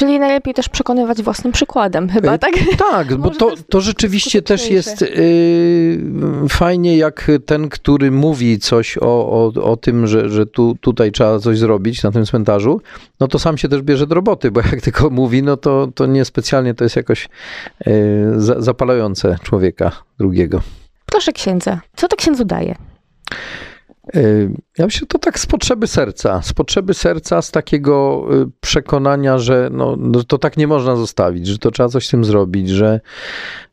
[0.00, 2.52] Czyli najlepiej też przekonywać własnym przykładem, chyba, tak?
[2.78, 9.02] Tak, bo to, to rzeczywiście też jest yy, fajnie, jak ten, który mówi coś o,
[9.06, 12.80] o, o tym, że, że tu, tutaj trzeba coś zrobić na tym cmentarzu,
[13.20, 16.06] no to sam się też bierze do roboty, bo jak tylko mówi, no to, to
[16.06, 17.28] niespecjalnie to jest jakoś
[17.86, 17.92] yy,
[18.38, 20.60] zapalające człowieka drugiego.
[21.06, 22.74] Proszę księdza, co to księdzu daje?
[24.16, 29.38] Y, ja myślę, to tak z potrzeby serca, z potrzeby serca, z takiego y, przekonania,
[29.38, 32.68] że no, no, to tak nie można zostawić, że to trzeba coś z tym zrobić,
[32.68, 33.00] że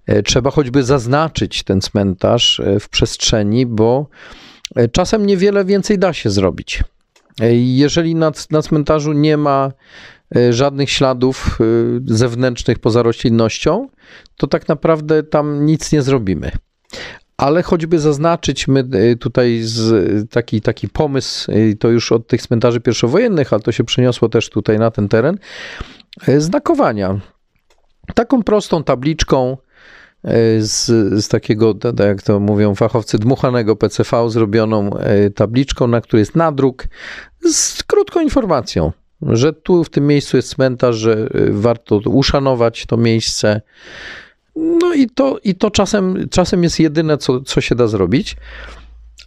[0.05, 4.07] e, trzeba choćby zaznaczyć ten cmentarz e, w przestrzeni, bo
[4.75, 6.83] e, czasem niewiele więcej da się zrobić.
[7.51, 9.71] Jeżeli na, na cmentarzu nie ma
[10.49, 11.59] żadnych śladów
[12.05, 13.87] zewnętrznych poza roślinnością,
[14.37, 16.51] to tak naprawdę tam nic nie zrobimy
[17.37, 22.41] ale choćby zaznaczyć my y, tutaj z, taki, taki pomysł, y, to już od tych
[22.41, 25.37] cmentarzy pierwszowojennych, ale to się przeniosło też tutaj na ten teren,
[26.37, 27.19] znakowania.
[28.15, 29.57] Taką prostą tabliczką
[30.59, 30.85] z,
[31.23, 34.89] z takiego, tak jak to mówią fachowcy, dmuchanego PCV zrobioną
[35.35, 36.87] tabliczką, na której jest nadruk
[37.51, 43.61] z krótką informacją, że tu w tym miejscu jest cmentarz, że warto uszanować to miejsce,
[44.57, 48.37] no i to, i to czasem, czasem jest jedyne, co, co się da zrobić,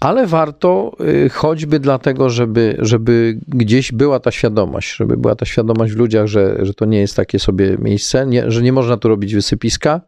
[0.00, 5.92] ale warto y, choćby dlatego, żeby, żeby gdzieś była ta świadomość, żeby była ta świadomość
[5.92, 9.08] w ludziach, że, że to nie jest takie sobie miejsce, nie, że nie można tu
[9.08, 10.00] robić wysypiska,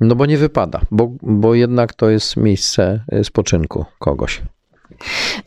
[0.00, 4.42] no bo nie wypada, bo, bo jednak to jest miejsce y, spoczynku kogoś.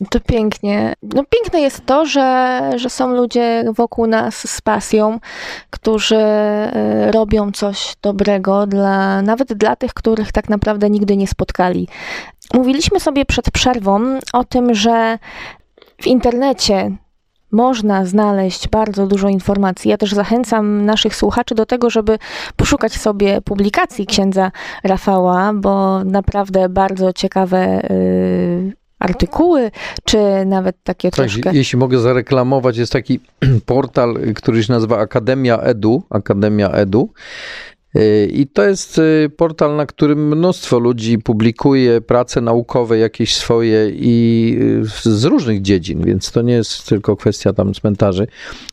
[0.10, 0.94] To pięknie.
[1.04, 5.20] No piękne jest to, że, że są ludzie wokół nas z pasją,
[5.70, 11.88] którzy e, robią coś dobrego dla, nawet dla tych, których tak naprawdę nigdy nie spotkali.
[12.54, 15.20] Mówiliśmy sobie przed przerwą o tym, że
[16.02, 16.92] w internecie
[17.52, 19.92] można znaleźć bardzo dużo informacji.
[19.92, 22.20] Ja też zachęcam naszych słuchaczy do tego, żeby
[22.56, 24.52] poszukać sobie publikacji księdza
[24.84, 29.72] Rafała, bo naprawdę bardzo ciekawe y, artykuły,
[30.06, 31.52] czy nawet takie tak, troszkę...
[31.54, 33.20] Jeśli mogę zareklamować, jest taki
[33.66, 37.10] portal, który się nazywa Akademia Edu, Akademia Edu.
[37.96, 43.90] Y, I to jest y, portal, na którym mnóstwo ludzi publikuje prace naukowe jakieś swoje
[43.90, 44.58] i
[45.06, 48.28] y, z różnych dziedzin, więc to nie jest tylko kwestia tam cmentarzy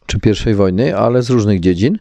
[0.07, 1.99] czy pierwszej wojny, ale z różnych dziedzin.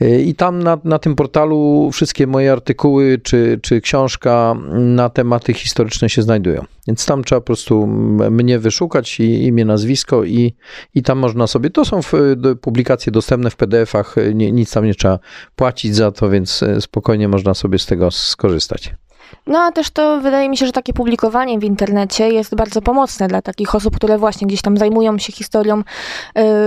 [0.00, 6.08] I tam na, na tym portalu wszystkie moje artykuły czy, czy książka na tematy historyczne
[6.08, 6.64] się znajdują.
[6.86, 7.86] Więc tam trzeba po prostu
[8.30, 10.54] mnie wyszukać i imię, nazwisko i,
[10.94, 12.12] i tam można sobie, to są w,
[12.60, 15.18] publikacje dostępne w PDF-ach, nie, nic tam nie trzeba
[15.56, 18.94] płacić za to, więc e, spokojnie można sobie z tego skorzystać.
[19.46, 23.28] No a też to wydaje mi się, że takie publikowanie w internecie jest bardzo pomocne
[23.28, 25.82] dla takich osób, które właśnie gdzieś tam zajmują się historią,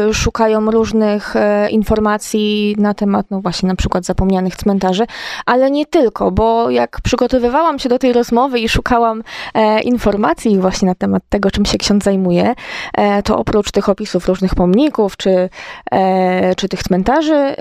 [0.09, 5.05] y, szukają różnych y, informacji na temat, no właśnie na przykład zapomnianych cmentarzy,
[5.45, 10.85] ale nie tylko, bo jak przygotowywałam się do tej rozmowy i szukałam e, informacji właśnie
[10.85, 12.55] na temat tego, czym się ksiądz zajmuje,
[12.93, 15.49] e, to oprócz tych opisów różnych pomników czy,
[15.91, 17.55] e, czy tych cmentarzy, e,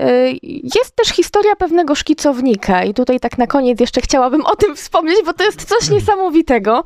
[0.63, 2.83] jest też historia pewnego szkicownika.
[2.83, 4.90] I tutaj tak na koniec jeszcze chciałabym o tym wspomnieć,
[5.25, 6.83] bo to jest coś niesamowitego.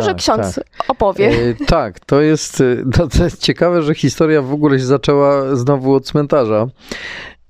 [0.00, 0.64] Może Tak, ksiądz tak.
[0.88, 1.28] opowie.
[1.28, 2.64] E, tak, to jest, e,
[2.98, 6.66] no, to jest ciekawe, że historia w ogóle się zaczęła znowu od cmentarza,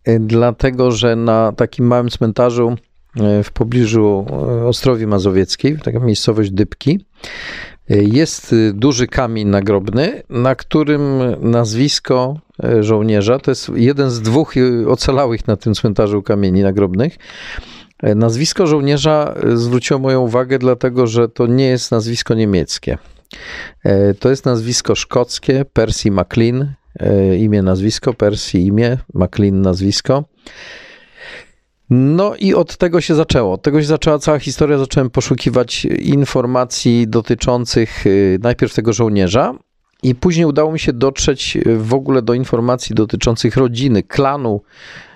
[0.04, 2.76] e, dlatego że na takim małym cmentarzu
[3.20, 7.04] e, w pobliżu e, Ostrowi Mazowieckiej, taka miejscowość Dybki,
[7.88, 11.02] jest duży kamień nagrobny, na którym
[11.40, 12.36] nazwisko
[12.80, 14.54] żołnierza, to jest jeden z dwóch
[14.88, 17.18] ocalałych na tym cmentarzu kamieni nagrobnych,
[18.02, 22.98] Nazwisko żołnierza e, zwróciło moją uwagę, dlatego że to nie jest nazwisko niemieckie.
[23.84, 30.24] E, To jest nazwisko szkockie, Percy MacLean, e, imię, nazwisko, Percy imię, MacLean nazwisko.
[31.90, 33.52] No i od tego się zaczęło.
[33.52, 34.78] Od tego się zaczęła cała historia.
[34.78, 38.10] Zacząłem poszukiwać informacji dotyczących e,
[38.42, 39.54] najpierw tego żołnierza,
[40.02, 45.09] i później udało mi się dotrzeć e, w ogóle do informacji dotyczących rodziny, klanu e,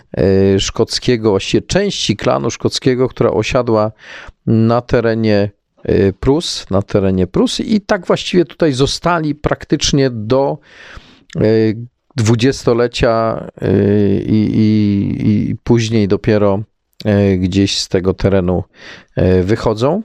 [0.59, 3.93] szkockiego, właściwie części klanu szkockiego, która osiadła
[4.47, 5.51] na terenie
[5.83, 10.59] e, Prus, na terenie Prus i tak właściwie tutaj zostali praktycznie do
[11.37, 11.41] e,
[12.17, 13.47] dwudziestolecia
[14.27, 16.63] i, i, i później dopiero
[17.39, 18.65] gdzieś z tego terenu
[19.43, 20.03] wychodzą.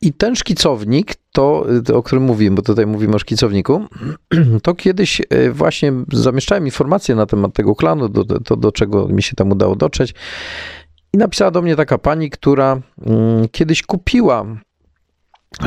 [0.00, 3.86] I ten szkicownik, to, o którym mówimy, bo tutaj mówimy o szkicowniku,
[4.62, 9.22] to kiedyś e, właśnie zamieszczałem informacje na temat tego klanu, do, to do czego mi
[9.22, 10.14] się tam udało dotrzeć.
[11.14, 14.46] I napisała do mnie taka pani, która mm, kiedyś kupiła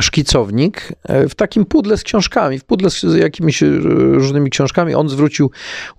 [0.00, 3.66] szkicownik e, w takim pudle z książkami, w pudle z jakimiś e,
[4.12, 4.94] różnymi książkami.
[4.94, 5.50] On zwrócił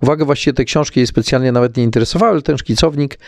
[0.01, 3.19] uwagę, właściwie te książki jej specjalnie nawet nie interesowały, ale ten szkicownik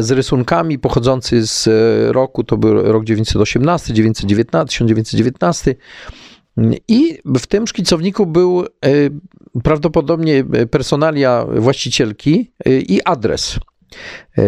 [0.00, 5.74] z rysunkami pochodzący z e, roku, to był rok 918, 919, 1919.
[6.88, 8.66] I w tym szkicowniku był e,
[9.62, 13.58] prawdopodobnie personalia właścicielki e, i adres.
[14.38, 14.42] E,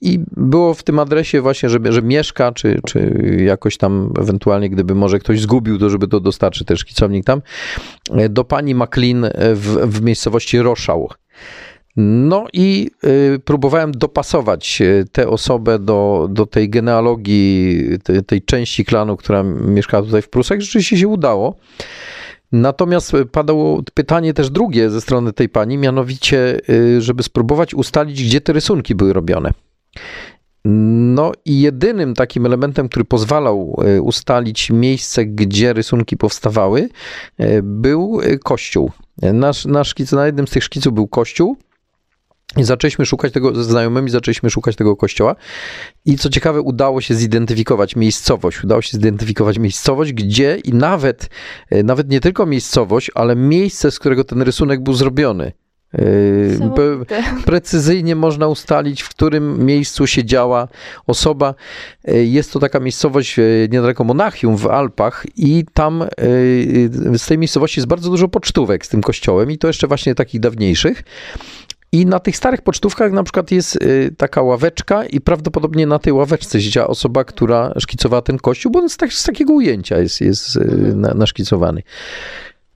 [0.00, 3.12] I było w tym adresie właśnie, że, że mieszka, czy, czy
[3.44, 7.42] jakoś tam ewentualnie, gdyby może ktoś zgubił, to żeby to dostarczy ten szkicownik tam,
[8.10, 11.10] e, do pani McLean w, w miejscowości Roszał.
[12.02, 18.84] No i y, próbowałem dopasować y, tę osobę do, do tej genealogii, tej, tej części
[18.84, 20.60] klanu, która mieszkała tutaj w Prusach.
[20.60, 21.56] Rzeczywiście się udało.
[22.52, 28.40] Natomiast padało pytanie też drugie ze strony tej pani, mianowicie, y, żeby spróbować ustalić, gdzie
[28.40, 29.50] te rysunki były robione.
[30.64, 36.88] No i jedynym takim elementem, który pozwalał ustalić miejsce, gdzie rysunki powstawały,
[37.62, 38.90] był kościół.
[39.22, 41.56] Nasz, nasz szkic, na jednym z tych szkiców był kościół.
[42.56, 45.36] I zaczęliśmy szukać tego, ze znajomymi zaczęliśmy szukać tego kościoła.
[46.04, 48.64] I co ciekawe, udało się zidentyfikować miejscowość.
[48.64, 51.28] Udało się zidentyfikować miejscowość, gdzie i nawet,
[51.70, 55.52] e, nawet nie tylko miejscowość, ale miejsce, z którego ten rysunek był zrobiony.
[56.50, 57.22] Niesamowite.
[57.44, 60.68] Precyzyjnie można ustalić, w którym miejscu siedziała
[61.06, 61.54] osoba.
[62.04, 63.36] E, Jest to taka miejscowość
[63.70, 66.08] niedaleko Monachium w Alpach i tam e,
[67.18, 70.40] z tej miejscowości jest bardzo dużo pocztówek z tym kościołem i to jeszcze właśnie takich
[70.40, 71.02] dawniejszych.
[71.92, 76.12] I na tych starych pocztówkach na przykład jest y, taka ławeczka i prawdopodobnie na tej
[76.12, 80.20] ławeczce siedziała osoba, która szkicowała ten kościół, bo on z, tak, z takiego ujęcia jest,
[80.20, 80.60] jest y,
[80.94, 81.82] na, naszkicowany.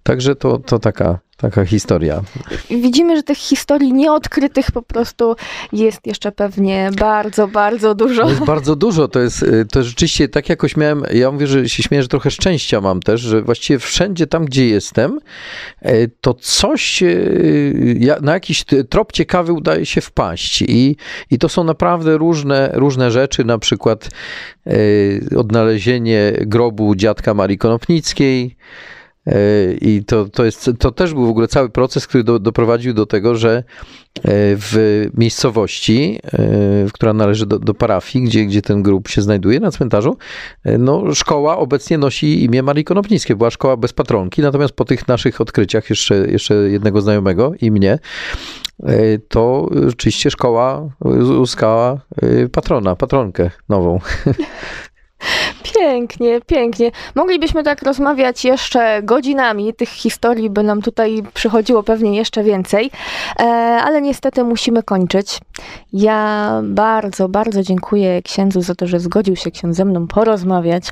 [0.02, 2.22] Także to, to taka, taka historia.
[2.70, 5.36] Widzimy, że tych historii nieodkrytych po prostu
[5.72, 8.22] jest jeszcze pewnie bardzo, bardzo dużo.
[8.22, 9.08] To jest bardzo dużo.
[9.08, 12.30] To jest, y, to rzeczywiście tak jakoś miałem, ja mówię, że się śmieję, że trochę
[12.30, 15.20] szczęścia mam też, że właściwie wszędzie tam, gdzie jestem,
[15.86, 17.02] y, to coś,
[17.98, 20.62] ja- na jakiś trop ciekawy udaje się wpaść.
[20.62, 20.96] I,
[21.30, 24.08] i to są naprawdę różne, różne rzeczy, na przykład
[24.66, 28.93] y, odnalezienie grobu dziadka Marii Konopnickiej, E,
[29.80, 33.06] I to, to, jest, to też był w ogóle cały proces, który do, doprowadził do
[33.06, 33.62] tego, że e,
[34.56, 36.38] w miejscowości, e,
[36.92, 40.16] która należy do, do parafii, gdzie, gdzie ten grób się znajduje, na cmentarzu,
[40.64, 43.36] e, no, szkoła obecnie nosi imię Marii Konopnickiej.
[43.36, 47.98] Była szkoła bez patronki, natomiast po tych naszych odkryciach, jeszcze, jeszcze jednego znajomego i mnie,
[48.82, 50.88] e, to rzeczywiście szkoła
[51.40, 54.00] uzyskała e, patrona, patronkę nową.
[55.74, 56.90] Pięknie, pięknie.
[57.14, 59.74] Moglibyśmy tak rozmawiać jeszcze godzinami.
[59.74, 62.90] Tych historii by nam tutaj przychodziło pewnie jeszcze więcej,
[63.40, 63.44] e,
[63.84, 65.38] ale niestety musimy kończyć.
[65.92, 70.84] Ja bardzo, bardzo dziękuję księdzu za to, że zgodził się ksiądz ze mną porozmawiać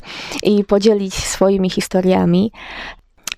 [0.43, 2.53] i podzielić swoimi historiami.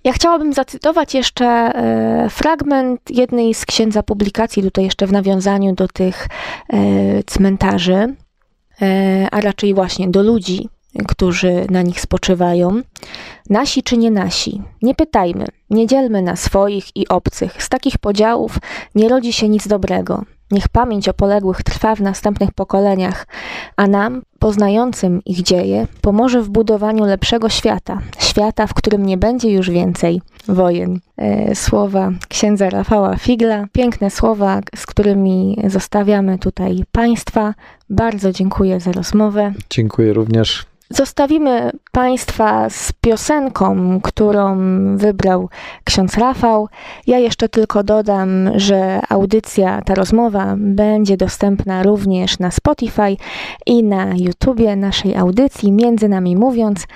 [0.05, 5.89] Ja chciałabym zacytować jeszcze e, fragment jednej z księdza publikacji, tutaj jeszcze w nawiązaniu do
[5.89, 6.29] tych
[6.69, 6.77] e,
[7.23, 8.15] cmentarzy,
[9.31, 10.69] a raczej właśnie do ludzi,
[11.09, 12.81] którzy na nich spoczywają.
[13.51, 14.63] Nasi czy nie nasi?
[14.83, 17.63] Nie pytajmy, nie dzielmy na swoich i obcych.
[17.63, 18.59] Z takich podziałów
[18.95, 20.25] nie rodzi się nic dobrego.
[20.51, 23.27] Niech pamięć o poległych trwa w następnych pokoleniach,
[23.77, 29.51] a nam, poznającym ich dzieje, pomoże w budowaniu lepszego świata, świata, w którym nie będzie
[29.51, 31.01] już więcej wojen.
[31.17, 37.55] E, słowa księdza Rafała Figla, piękne słowa, z którymi zostawiamy tutaj Państwa.
[37.91, 39.53] Bardzo dziękuję za rozmowę.
[39.71, 40.74] Dziękuję również.
[40.91, 44.57] Zostawimy Państwa z piosenką, którą
[44.97, 45.49] wybrał
[45.85, 46.69] ksiądz Rafał.
[47.07, 53.17] Ja jeszcze tylko dodam, że audycja, ta rozmowa będzie dostępna również na Spotify
[53.67, 56.87] i na YouTubie naszej audycji, między nami mówiąc.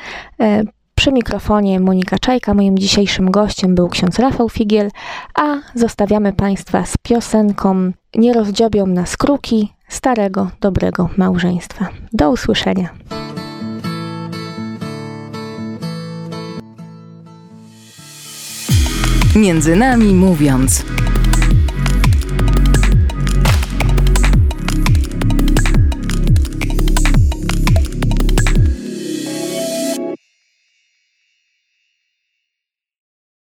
[0.40, 0.62] E,
[0.94, 4.90] przy mikrofonie Monika Czajka, moim dzisiejszym gościem był ksiądz Rafał Figiel,
[5.34, 11.88] a zostawiamy Państwa z piosenką Nie rozdziobią nas kruki starego, dobrego małżeństwa.
[12.12, 12.88] Do usłyszenia.
[19.38, 20.84] Między nami mówiąc.